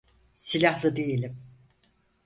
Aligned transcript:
Silahlı 0.35 0.95
değilim. 0.95 1.39